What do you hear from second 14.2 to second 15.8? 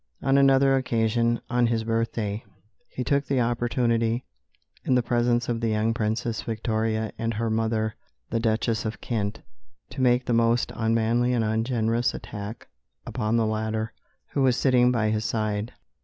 who was sitting by his side.